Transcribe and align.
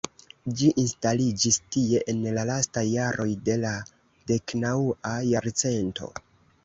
Ĝi 0.59 0.69
instaliĝis 0.83 1.59
tie 1.75 2.01
en 2.13 2.23
la 2.37 2.45
lastaj 2.51 2.85
jaroj 2.93 3.29
de 3.51 3.59
la 3.67 3.75
deknaŭa 4.33 5.15
jarcento. 5.33 6.11